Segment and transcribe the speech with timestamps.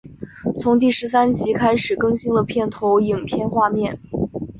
[0.57, 3.99] 从第十三集开始更新了片头影片画面。